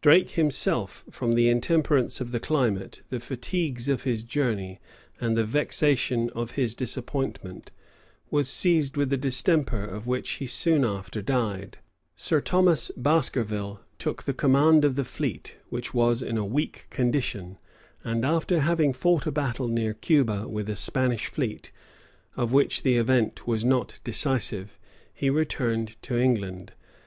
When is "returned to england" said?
25.28-26.72